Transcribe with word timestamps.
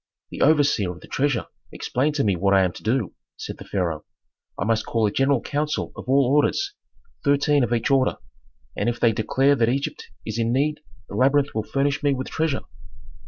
"The 0.31 0.41
overseer 0.41 0.89
of 0.91 1.01
the 1.01 1.07
treasure 1.07 1.45
explained 1.71 2.15
to 2.15 2.23
me 2.23 2.35
what 2.35 2.55
I 2.55 2.63
am 2.63 2.71
to 2.71 2.81
do," 2.81 3.13
said 3.37 3.59
the 3.59 3.65
pharaoh. 3.65 4.03
"I 4.59 4.63
must 4.65 4.83
call 4.83 5.05
a 5.05 5.11
general 5.11 5.41
council 5.41 5.93
of 5.95 6.09
all 6.09 6.25
orders, 6.25 6.73
thirteen 7.23 7.63
of 7.63 7.71
each 7.71 7.91
order. 7.91 8.17
And 8.75 8.89
if 8.89 8.99
they 8.99 9.11
declare 9.11 9.55
that 9.55 9.69
Egypt 9.69 10.09
is 10.25 10.39
in 10.39 10.51
need 10.51 10.79
the 11.07 11.13
labyrinth 11.13 11.53
will 11.53 11.61
furnish 11.61 12.01
me 12.01 12.15
with 12.15 12.29
treasure." 12.31 12.61